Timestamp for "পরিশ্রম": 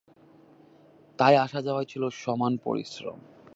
2.57-3.19